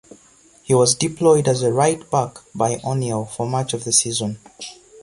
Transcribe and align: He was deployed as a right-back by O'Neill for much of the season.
He 0.63 0.73
was 0.73 0.95
deployed 0.95 1.47
as 1.47 1.61
a 1.61 1.71
right-back 1.71 2.39
by 2.55 2.81
O'Neill 2.83 3.25
for 3.25 3.45
much 3.47 3.75
of 3.75 3.83
the 3.83 3.93
season. 3.93 4.39